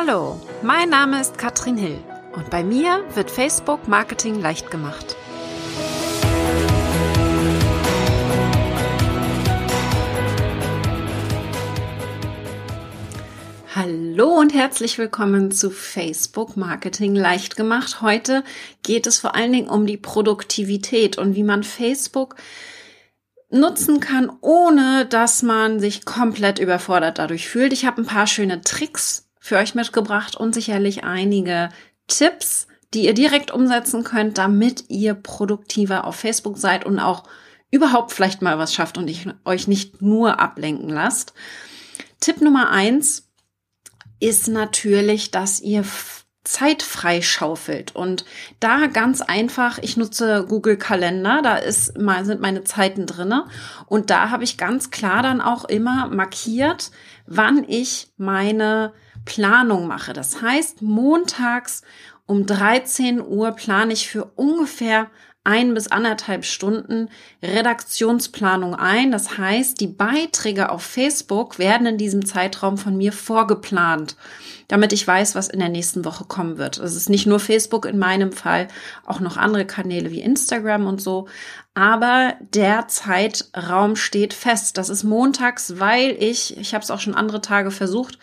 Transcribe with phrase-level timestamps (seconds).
[0.00, 1.98] Hallo, mein Name ist Katrin Hill
[2.32, 5.16] und bei mir wird Facebook Marketing leicht gemacht.
[13.74, 18.00] Hallo und herzlich willkommen zu Facebook Marketing leicht gemacht.
[18.00, 18.44] Heute
[18.84, 22.36] geht es vor allen Dingen um die Produktivität und wie man Facebook
[23.50, 27.72] nutzen kann, ohne dass man sich komplett überfordert dadurch fühlt.
[27.72, 31.70] Ich habe ein paar schöne Tricks für euch mitgebracht und sicherlich einige
[32.06, 37.24] Tipps, die ihr direkt umsetzen könnt, damit ihr produktiver auf Facebook seid und auch
[37.70, 41.32] überhaupt vielleicht mal was schafft und ich, euch nicht nur ablenken lasst.
[42.20, 43.28] Tipp Nummer eins
[44.20, 45.84] ist natürlich, dass ihr
[46.44, 47.94] Zeit freischaufelt.
[47.94, 48.24] Und
[48.60, 53.46] da ganz einfach, ich nutze Google Kalender, da ist sind meine Zeiten drinne
[53.86, 56.90] und da habe ich ganz klar dann auch immer markiert,
[57.26, 58.92] wann ich meine
[59.28, 60.14] Planung mache.
[60.14, 61.82] Das heißt, montags
[62.24, 65.08] um 13 Uhr plane ich für ungefähr
[65.44, 67.08] ein bis anderthalb Stunden
[67.42, 69.12] Redaktionsplanung ein.
[69.12, 74.16] Das heißt, die Beiträge auf Facebook werden in diesem Zeitraum von mir vorgeplant,
[74.66, 76.78] damit ich weiß, was in der nächsten Woche kommen wird.
[76.78, 78.68] Es ist nicht nur Facebook in meinem Fall,
[79.06, 81.28] auch noch andere Kanäle wie Instagram und so.
[81.74, 84.78] Aber der Zeitraum steht fest.
[84.78, 88.18] Das ist montags, weil ich, ich habe es auch schon andere Tage versucht,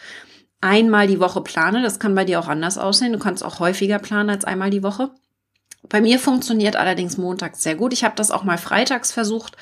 [0.62, 1.82] einmal die Woche plane.
[1.82, 3.14] Das kann bei dir auch anders aussehen.
[3.14, 5.12] Du kannst auch häufiger planen als einmal die Woche.
[5.90, 7.94] Bei mir funktioniert allerdings montags sehr gut.
[7.94, 9.56] Ich habe das auch mal freitags versucht.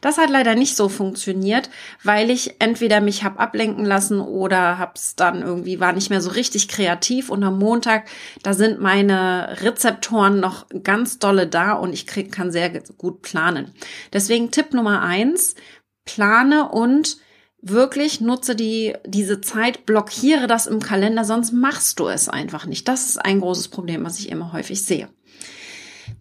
[0.00, 1.70] Das hat leider nicht so funktioniert,
[2.02, 6.30] weil ich entweder mich habe ablenken lassen oder hab's dann irgendwie war nicht mehr so
[6.30, 8.04] richtig kreativ und am Montag
[8.42, 13.72] da sind meine Rezeptoren noch ganz dolle da und ich krieg, kann sehr gut planen.
[14.12, 15.54] Deswegen Tipp Nummer eins:
[16.04, 17.18] Plane und
[17.62, 22.88] wirklich nutze die, diese Zeit, blockiere das im Kalender, sonst machst du es einfach nicht.
[22.88, 25.08] Das ist ein großes Problem, was ich immer häufig sehe.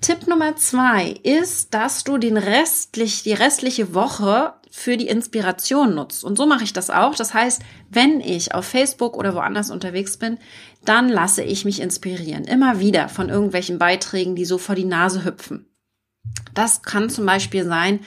[0.01, 6.23] Tipp Nummer zwei ist, dass du den restlich, die restliche Woche für die Inspiration nutzt.
[6.23, 7.16] Und so mache ich das auch.
[7.16, 10.38] Das heißt, wenn ich auf Facebook oder woanders unterwegs bin,
[10.85, 12.45] dann lasse ich mich inspirieren.
[12.45, 15.66] Immer wieder von irgendwelchen Beiträgen, die so vor die Nase hüpfen.
[16.53, 17.99] Das kann zum Beispiel sein,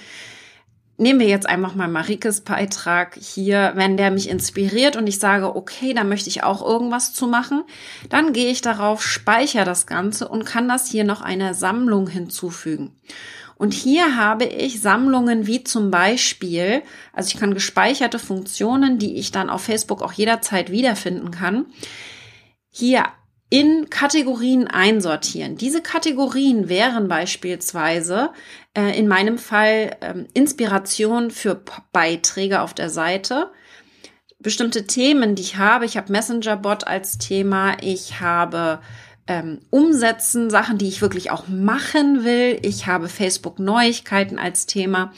[0.97, 5.56] nehmen wir jetzt einfach mal Marikes Beitrag hier, wenn der mich inspiriert und ich sage,
[5.56, 7.64] okay, da möchte ich auch irgendwas zu machen,
[8.08, 12.97] dann gehe ich darauf, speichere das Ganze und kann das hier noch einer Sammlung hinzufügen.
[13.56, 16.82] Und hier habe ich Sammlungen wie zum Beispiel,
[17.12, 21.66] also ich kann gespeicherte Funktionen, die ich dann auf Facebook auch jederzeit wiederfinden kann,
[22.70, 23.04] hier
[23.53, 25.59] in Kategorien einsortieren.
[25.59, 28.31] Diese Kategorien wären beispielsweise
[28.73, 33.51] äh, in meinem Fall ähm, Inspiration für Beiträge auf der Seite,
[34.39, 35.85] bestimmte Themen, die ich habe.
[35.85, 38.81] Ich habe Messenger-Bot als Thema, ich habe
[39.28, 42.59] ähm, umsetzen, Sachen, die ich wirklich auch machen will.
[42.62, 45.12] Ich habe Facebook-Neuigkeiten als Thema.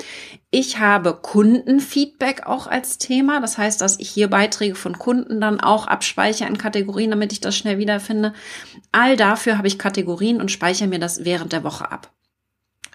[0.51, 3.41] Ich habe Kundenfeedback auch als Thema.
[3.41, 7.41] Das heißt, dass ich hier Beiträge von Kunden dann auch abspeichere in Kategorien, damit ich
[7.41, 8.35] das schnell wiederfinde.
[8.93, 12.13] All dafür habe ich Kategorien und speichere mir das während der Woche ab.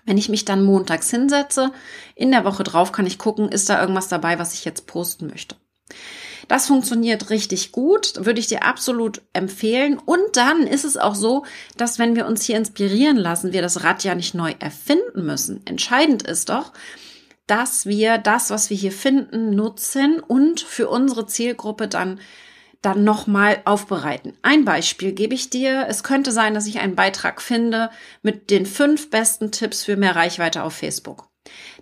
[0.05, 1.71] Wenn ich mich dann montags hinsetze,
[2.15, 5.27] in der Woche drauf kann ich gucken, ist da irgendwas dabei, was ich jetzt posten
[5.27, 5.55] möchte.
[6.49, 9.99] Das funktioniert richtig gut, würde ich dir absolut empfehlen.
[9.99, 11.45] Und dann ist es auch so,
[11.77, 15.61] dass wenn wir uns hier inspirieren lassen, wir das Rad ja nicht neu erfinden müssen.
[15.67, 16.73] Entscheidend ist doch,
[17.45, 22.19] dass wir das, was wir hier finden, nutzen und für unsere Zielgruppe dann
[22.81, 24.33] dann nochmal aufbereiten.
[24.41, 25.85] Ein Beispiel gebe ich dir.
[25.89, 27.89] Es könnte sein, dass ich einen Beitrag finde
[28.21, 31.28] mit den fünf besten Tipps für mehr Reichweite auf Facebook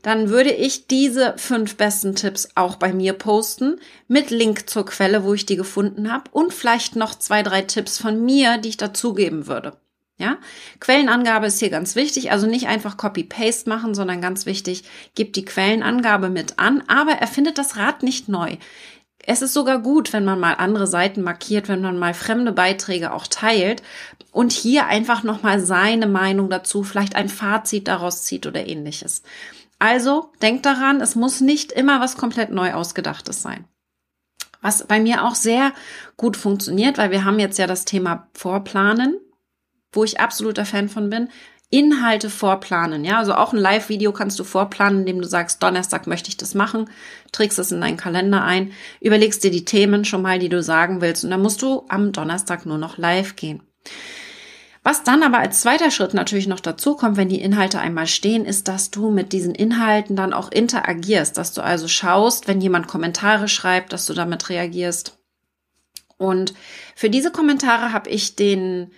[0.02, 5.24] dann würde ich diese fünf besten Tipps auch bei mir posten mit Link zur Quelle,
[5.24, 8.78] wo ich die gefunden habe und vielleicht noch zwei, drei Tipps von mir, die ich
[8.78, 9.78] dazugeben würde.
[10.20, 10.40] Ja,
[10.80, 15.46] Quellenangabe ist hier ganz wichtig, also nicht einfach Copy-Paste machen, sondern ganz wichtig, gib die
[15.46, 18.58] Quellenangabe mit an, aber erfindet das Rad nicht neu.
[19.26, 23.12] Es ist sogar gut, wenn man mal andere Seiten markiert, wenn man mal fremde Beiträge
[23.12, 23.84] auch teilt
[24.32, 29.24] und hier einfach nochmal seine Meinung dazu, vielleicht ein Fazit daraus zieht oder ähnliches.
[29.80, 33.66] Also denkt daran, es muss nicht immer was komplett neu ausgedachtes sein.
[34.62, 35.72] Was bei mir auch sehr
[36.16, 39.20] gut funktioniert, weil wir haben jetzt ja das Thema Vorplanen,
[39.92, 41.30] wo ich absoluter Fan von bin.
[41.70, 46.30] Inhalte vorplanen, ja, also auch ein Live-Video kannst du vorplanen, indem du sagst, Donnerstag möchte
[46.30, 46.90] ich das machen,
[47.34, 48.72] trägst es in deinen Kalender ein,
[49.02, 52.14] überlegst dir die Themen schon mal, die du sagen willst und dann musst du am
[52.14, 53.64] Donnerstag nur noch live gehen.
[54.82, 58.46] Was dann aber als zweiter Schritt natürlich noch dazu kommt, wenn die Inhalte einmal stehen,
[58.46, 62.88] ist, dass du mit diesen Inhalten dann auch interagierst, dass du also schaust, wenn jemand
[62.88, 65.18] Kommentare schreibt, dass du damit reagierst
[66.18, 66.54] Und
[66.96, 68.92] für diese Kommentare habe ich den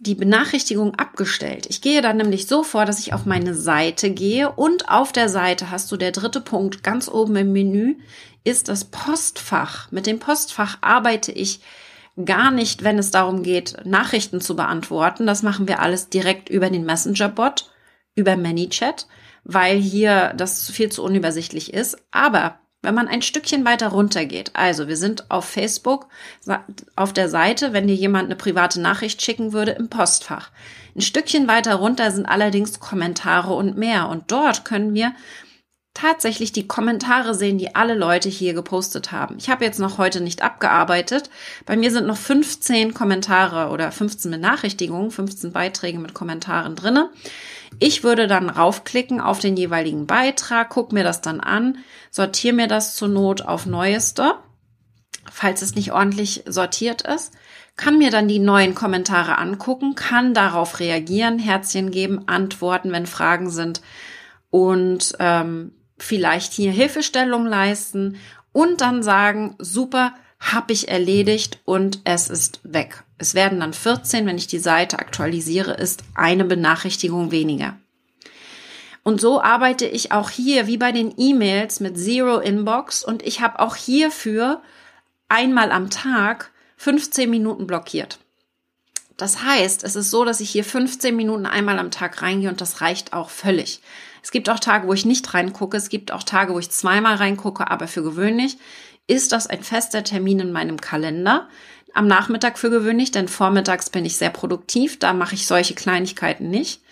[0.00, 1.66] die Benachrichtigung abgestellt.
[1.68, 5.28] Ich gehe dann nämlich so vor, dass ich auf meine Seite gehe und auf der
[5.28, 7.96] Seite hast du der dritte Punkt ganz oben im Menü
[8.44, 9.90] ist das Postfach.
[9.90, 11.60] Mit dem Postfach arbeite ich
[12.24, 15.26] gar nicht, wenn es darum geht, Nachrichten zu beantworten.
[15.26, 17.70] Das machen wir alles direkt über den Messenger-Bot,
[18.14, 19.06] über ManyChat,
[19.44, 21.98] weil hier das viel zu unübersichtlich ist.
[22.10, 22.58] Aber
[22.88, 26.06] wenn man ein Stückchen weiter runter geht, also wir sind auf Facebook
[26.96, 30.50] auf der Seite, wenn dir jemand eine private Nachricht schicken würde, im Postfach.
[30.96, 34.08] Ein Stückchen weiter runter sind allerdings Kommentare und mehr.
[34.08, 35.12] Und dort können wir
[35.98, 39.36] tatsächlich die Kommentare sehen, die alle Leute hier gepostet haben.
[39.38, 41.28] Ich habe jetzt noch heute nicht abgearbeitet.
[41.66, 47.10] Bei mir sind noch 15 Kommentare oder 15 Benachrichtigungen, 15 Beiträge mit Kommentaren drinne.
[47.80, 51.78] Ich würde dann raufklicken auf den jeweiligen Beitrag, guck mir das dann an,
[52.10, 54.34] sortiere mir das zur Not auf Neueste,
[55.30, 57.34] falls es nicht ordentlich sortiert ist,
[57.76, 63.50] kann mir dann die neuen Kommentare angucken, kann darauf reagieren, Herzchen geben, antworten, wenn Fragen
[63.50, 63.82] sind
[64.50, 68.16] und ähm, vielleicht hier Hilfestellung leisten
[68.52, 73.02] und dann sagen, super, habe ich erledigt und es ist weg.
[73.18, 77.76] Es werden dann 14, wenn ich die Seite aktualisiere, ist eine Benachrichtigung weniger.
[79.02, 83.40] Und so arbeite ich auch hier wie bei den E-Mails mit Zero Inbox und ich
[83.40, 84.62] habe auch hierfür
[85.28, 88.18] einmal am Tag 15 Minuten blockiert.
[89.16, 92.60] Das heißt, es ist so, dass ich hier 15 Minuten einmal am Tag reingehe und
[92.60, 93.80] das reicht auch völlig.
[94.22, 95.76] Es gibt auch Tage, wo ich nicht reingucke.
[95.76, 98.58] Es gibt auch Tage, wo ich zweimal reingucke, aber für gewöhnlich
[99.06, 101.48] ist das ein fester Termin in meinem Kalender.
[101.94, 106.50] Am Nachmittag für gewöhnlich, denn vormittags bin ich sehr produktiv, da mache ich solche Kleinigkeiten
[106.50, 106.82] nicht.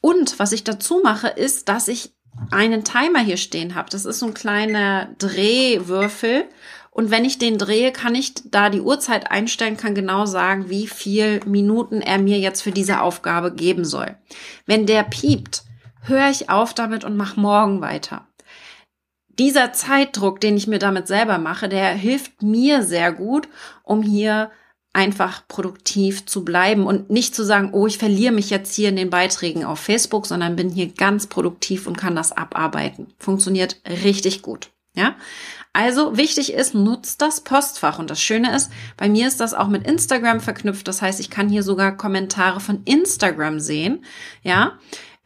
[0.00, 2.12] Und was ich dazu mache, ist, dass ich
[2.50, 3.90] einen Timer hier stehen habe.
[3.90, 6.44] Das ist so ein kleiner Drehwürfel.
[6.90, 10.88] Und wenn ich den drehe, kann ich da die Uhrzeit einstellen, kann genau sagen, wie
[10.88, 14.16] viel Minuten er mir jetzt für diese Aufgabe geben soll.
[14.66, 15.62] Wenn der piept,
[16.02, 18.28] höre ich auf damit und mache morgen weiter
[19.38, 23.48] dieser Zeitdruck, den ich mir damit selber mache, der hilft mir sehr gut,
[23.84, 24.50] um hier
[24.92, 28.96] einfach produktiv zu bleiben und nicht zu sagen, oh, ich verliere mich jetzt hier in
[28.96, 33.14] den Beiträgen auf Facebook, sondern bin hier ganz produktiv und kann das abarbeiten.
[33.18, 34.70] Funktioniert richtig gut.
[34.96, 35.14] Ja,
[35.72, 38.00] also wichtig ist, nutzt das Postfach.
[38.00, 40.88] Und das Schöne ist, bei mir ist das auch mit Instagram verknüpft.
[40.88, 44.04] Das heißt, ich kann hier sogar Kommentare von Instagram sehen.
[44.42, 44.78] Ja,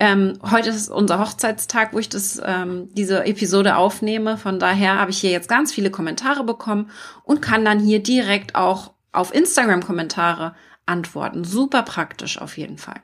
[0.03, 4.37] ähm, heute ist unser Hochzeitstag, wo ich das, ähm, diese Episode aufnehme.
[4.37, 6.91] Von daher habe ich hier jetzt ganz viele Kommentare bekommen
[7.23, 10.57] und kann dann hier direkt auch auf Instagram Kommentare
[10.87, 11.45] antworten.
[11.45, 13.01] Super praktisch auf jeden Fall.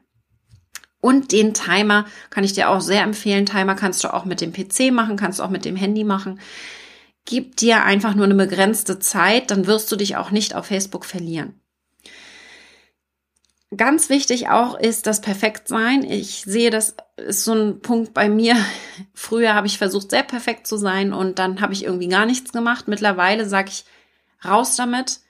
[1.00, 3.46] Und den Timer kann ich dir auch sehr empfehlen.
[3.46, 6.40] Timer kannst du auch mit dem PC machen, kannst du auch mit dem Handy machen.
[7.24, 11.04] Gib dir einfach nur eine begrenzte Zeit, dann wirst du dich auch nicht auf Facebook
[11.04, 11.60] verlieren.
[13.76, 16.02] Ganz wichtig auch ist das Perfektsein.
[16.02, 18.56] Ich sehe, das ist so ein Punkt bei mir.
[19.14, 22.52] Früher habe ich versucht, sehr perfekt zu sein und dann habe ich irgendwie gar nichts
[22.52, 22.88] gemacht.
[22.88, 23.84] Mittlerweile sage ich,
[24.42, 25.20] raus damit,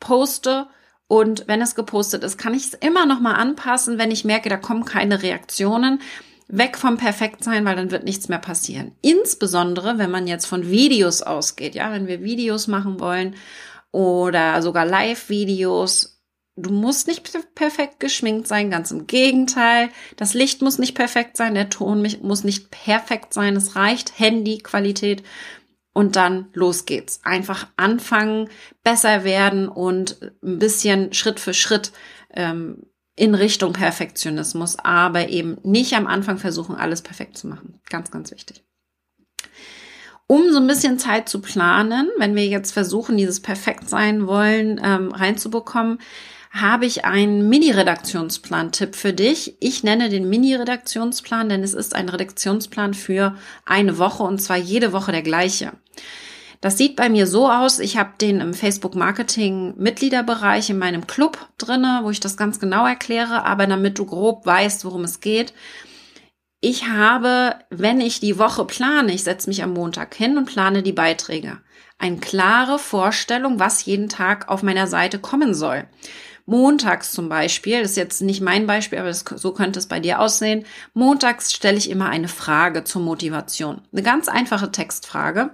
[0.00, 0.68] poste
[1.06, 4.48] und wenn es gepostet ist, kann ich es immer noch mal anpassen, wenn ich merke,
[4.48, 6.00] da kommen keine Reaktionen.
[6.48, 8.92] Weg vom Perfektsein, weil dann wird nichts mehr passieren.
[9.02, 13.36] Insbesondere, wenn man jetzt von Videos ausgeht, ja, wenn wir Videos machen wollen
[13.90, 16.11] oder sogar Live-Videos,
[16.54, 19.88] Du musst nicht perfekt geschminkt sein, ganz im Gegenteil.
[20.16, 23.56] Das Licht muss nicht perfekt sein, der Ton muss nicht perfekt sein.
[23.56, 25.22] Es reicht Handyqualität
[25.94, 27.20] und dann los geht's.
[27.24, 28.50] Einfach anfangen,
[28.82, 31.92] besser werden und ein bisschen Schritt für Schritt
[32.34, 37.80] ähm, in Richtung Perfektionismus, aber eben nicht am Anfang versuchen, alles perfekt zu machen.
[37.88, 38.62] Ganz, ganz wichtig.
[40.26, 44.80] Um so ein bisschen Zeit zu planen, wenn wir jetzt versuchen, dieses Perfekt sein wollen,
[44.82, 45.98] ähm, reinzubekommen,
[46.52, 49.56] habe ich einen Mini-Redaktionsplan-Tipp für dich.
[49.58, 54.92] Ich nenne den Mini-Redaktionsplan, denn es ist ein Redaktionsplan für eine Woche und zwar jede
[54.92, 55.72] Woche der gleiche.
[56.60, 61.06] Das sieht bei mir so aus, ich habe den im Facebook Marketing Mitgliederbereich in meinem
[61.06, 65.20] Club drinne, wo ich das ganz genau erkläre, aber damit du grob weißt, worum es
[65.20, 65.54] geht.
[66.60, 70.84] Ich habe, wenn ich die Woche plane, ich setze mich am Montag hin und plane
[70.84, 71.58] die Beiträge.
[71.98, 75.84] Eine klare Vorstellung, was jeden Tag auf meiner Seite kommen soll.
[76.46, 80.00] Montags zum Beispiel, das ist jetzt nicht mein Beispiel, aber das, so könnte es bei
[80.00, 80.64] dir aussehen.
[80.92, 83.82] Montags stelle ich immer eine Frage zur Motivation.
[83.92, 85.50] Eine ganz einfache Textfrage.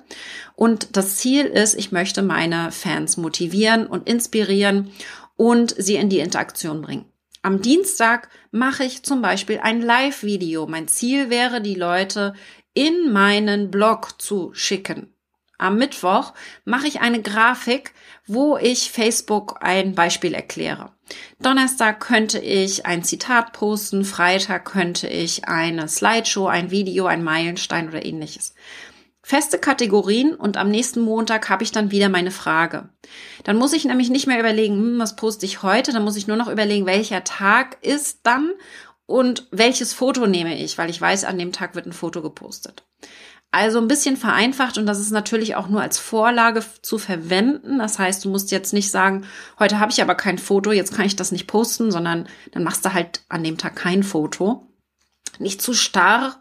[0.54, 4.90] Und das Ziel ist, ich möchte meine Fans motivieren und inspirieren
[5.36, 7.04] und sie in die Interaktion bringen.
[7.42, 10.66] Am Dienstag mache ich zum Beispiel ein Live-Video.
[10.66, 12.34] Mein Ziel wäre, die Leute
[12.74, 15.12] in meinen Blog zu schicken
[15.58, 16.32] am Mittwoch
[16.64, 17.92] mache ich eine Grafik,
[18.26, 20.92] wo ich Facebook ein Beispiel erkläre.
[21.40, 27.88] Donnerstag könnte ich ein Zitat posten, Freitag könnte ich eine Slideshow, ein Video, ein Meilenstein
[27.88, 28.54] oder ähnliches.
[29.22, 32.88] Feste Kategorien und am nächsten Montag habe ich dann wieder meine Frage.
[33.44, 36.28] Dann muss ich nämlich nicht mehr überlegen, hm, was poste ich heute, dann muss ich
[36.28, 38.52] nur noch überlegen, welcher Tag ist dann
[39.06, 42.84] und welches Foto nehme ich, weil ich weiß, an dem Tag wird ein Foto gepostet.
[43.50, 47.78] Also ein bisschen vereinfacht und das ist natürlich auch nur als Vorlage zu verwenden.
[47.78, 49.24] Das heißt, du musst jetzt nicht sagen,
[49.58, 52.84] heute habe ich aber kein Foto, jetzt kann ich das nicht posten, sondern dann machst
[52.84, 54.66] du halt an dem Tag kein Foto.
[55.38, 56.38] Nicht zu starr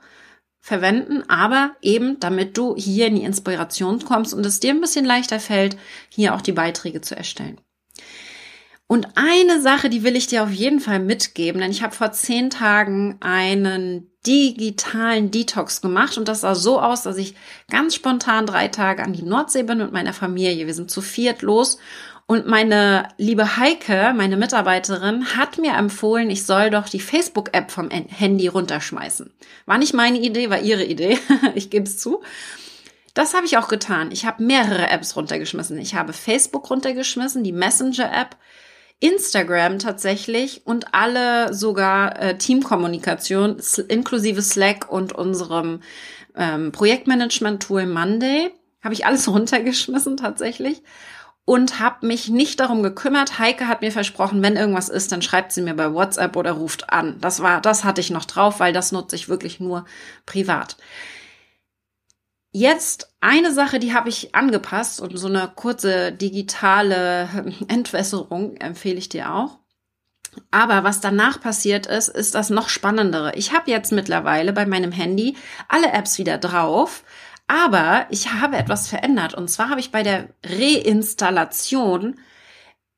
[0.59, 5.05] verwenden, aber eben damit du hier in die Inspiration kommst und es dir ein bisschen
[5.05, 5.77] leichter fällt,
[6.09, 7.61] hier auch die Beiträge zu erstellen.
[8.87, 12.11] Und eine Sache, die will ich dir auf jeden Fall mitgeben, denn ich habe vor
[12.11, 17.35] zehn Tagen einen digitalen Detox gemacht und das sah so aus, dass ich
[17.69, 20.67] ganz spontan drei Tage an die Nordsee bin mit meiner Familie.
[20.67, 21.77] Wir sind zu viert los
[22.29, 27.89] und meine liebe Heike, meine Mitarbeiterin, hat mir empfohlen, ich soll doch die Facebook-App vom
[27.89, 29.31] Handy runterschmeißen.
[29.65, 31.17] War nicht meine Idee, war ihre Idee.
[31.55, 32.21] ich gebe es zu.
[33.13, 34.11] Das habe ich auch getan.
[34.11, 35.77] Ich habe mehrere Apps runtergeschmissen.
[35.79, 38.35] Ich habe Facebook runtergeschmissen, die Messenger-App,
[38.99, 45.81] Instagram tatsächlich und alle sogar äh, Teamkommunikation inklusive Slack und unserem
[46.35, 48.51] ähm, Projektmanagement-Tool Monday
[48.83, 50.81] habe ich alles runtergeschmissen tatsächlich
[51.45, 53.39] und habe mich nicht darum gekümmert.
[53.39, 56.89] Heike hat mir versprochen, wenn irgendwas ist, dann schreibt sie mir bei WhatsApp oder ruft
[56.89, 57.17] an.
[57.21, 59.85] Das war, das hatte ich noch drauf, weil das nutze ich wirklich nur
[60.25, 60.75] privat.
[62.59, 67.29] Jetzt eine Sache, die habe ich angepasst und so eine kurze digitale
[67.67, 69.59] Entwässerung empfehle ich dir auch.
[70.49, 73.35] Aber was danach passiert ist, ist das noch spannendere.
[73.35, 75.37] Ich habe jetzt mittlerweile bei meinem Handy
[75.67, 77.03] alle Apps wieder drauf,
[77.45, 79.35] aber ich habe etwas verändert.
[79.35, 82.19] Und zwar habe ich bei der Reinstallation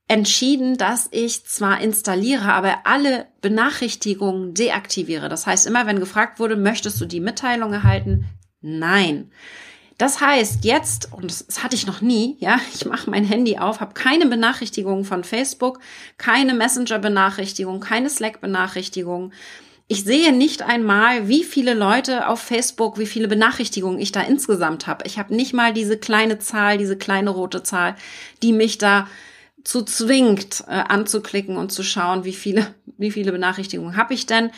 [0.08, 5.28] entschieden, dass ich zwar installiere, aber alle Benachrichtigungen deaktiviere.
[5.28, 8.30] Das heißt, immer wenn gefragt wurde, möchtest du die Mitteilung erhalten,
[8.62, 9.32] Nein.
[10.00, 13.82] Das heißt, jetzt, und das hatte ich noch nie, ja, ich mache mein Handy auf,
[13.82, 15.80] habe keine Benachrichtigungen von Facebook,
[16.18, 19.34] keine Messenger-Benachrichtigung, keine Slack-Benachrichtigung.
[19.90, 24.88] Ich sehe nicht einmal, wie viele Leute auf Facebook, wie viele Benachrichtigungen ich da insgesamt
[24.88, 25.06] habe.
[25.06, 27.96] Ich habe nicht mal diese kleine Zahl, diese kleine rote Zahl,
[28.42, 29.08] die mich da
[29.66, 34.52] zu zwingt, äh, anzuklicken und zu schauen, wie viele, wie viele Benachrichtigungen habe ich denn.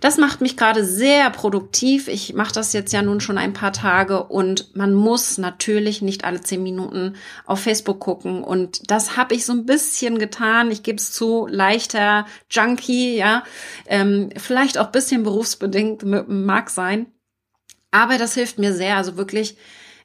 [0.00, 2.08] Das macht mich gerade sehr produktiv.
[2.08, 6.24] Ich mache das jetzt ja nun schon ein paar Tage und man muss natürlich nicht
[6.24, 7.14] alle zehn Minuten
[7.46, 8.44] auf Facebook gucken.
[8.44, 10.70] Und das habe ich so ein bisschen getan.
[10.70, 13.42] Ich gebe es zu, leichter Junkie, ja.
[13.86, 17.06] Ähm, vielleicht auch bisschen berufsbedingt mag sein.
[17.90, 18.98] Aber das hilft mir sehr.
[18.98, 19.56] Also wirklich,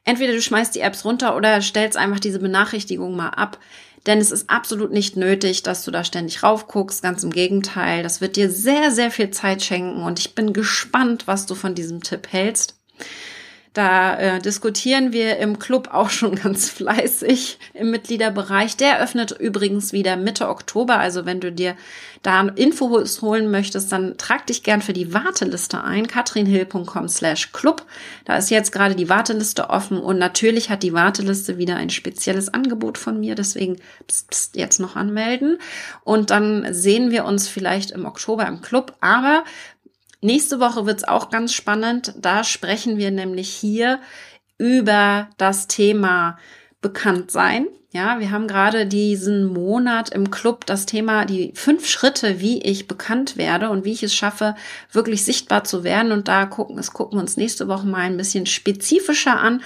[0.05, 3.59] entweder du schmeißt die Apps runter oder stellst einfach diese Benachrichtigung mal ab.
[4.07, 7.03] Denn es ist absolut nicht nötig, dass du da ständig raufguckst.
[7.03, 8.01] Ganz im Gegenteil.
[8.03, 10.03] Das wird dir sehr, sehr viel Zeit schenken.
[10.03, 12.75] Und ich bin gespannt, was du von diesem Tipp hältst.
[13.73, 18.75] Da äh, diskutieren wir im Club auch schon ganz fleißig im Mitgliederbereich.
[18.75, 20.99] Der öffnet übrigens wieder Mitte Oktober.
[20.99, 21.75] Also wenn du dir
[22.21, 26.07] da Infos holen möchtest, dann trag dich gern für die Warteliste ein.
[26.07, 27.85] katrinhill.com slash club.
[28.25, 32.53] Da ist jetzt gerade die Warteliste offen und natürlich hat die Warteliste wieder ein spezielles
[32.53, 33.35] Angebot von mir.
[33.35, 35.57] Deswegen pst, pst, jetzt noch anmelden.
[36.03, 38.95] Und dann sehen wir uns vielleicht im Oktober im Club.
[38.99, 39.45] Aber
[40.21, 42.13] Nächste Woche wird's auch ganz spannend.
[42.17, 43.99] Da sprechen wir nämlich hier
[44.59, 46.37] über das Thema
[46.81, 47.67] Bekanntsein.
[47.93, 52.87] Ja, wir haben gerade diesen Monat im Club das Thema, die fünf Schritte, wie ich
[52.87, 54.55] bekannt werde und wie ich es schaffe,
[54.93, 56.13] wirklich sichtbar zu werden.
[56.13, 59.61] Und da gucken, es gucken wir uns nächste Woche mal ein bisschen spezifischer an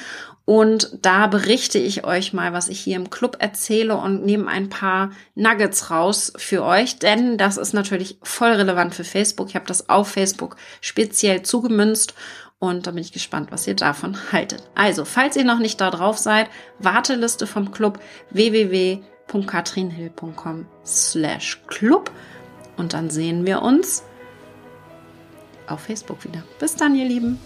[0.45, 4.69] und da berichte ich euch mal, was ich hier im Club erzähle und nehme ein
[4.69, 9.49] paar Nuggets raus für euch, denn das ist natürlich voll relevant für Facebook.
[9.49, 12.13] Ich habe das auf Facebook speziell zugemünzt
[12.59, 14.61] und da bin ich gespannt, was ihr davon haltet.
[14.75, 16.47] Also, falls ihr noch nicht da drauf seid,
[16.77, 17.99] Warteliste vom Club
[18.29, 22.11] www.katrinhill.com slash Club
[22.77, 24.03] und dann sehen wir uns
[25.65, 26.43] auf Facebook wieder.
[26.59, 27.39] Bis dann, ihr Lieben.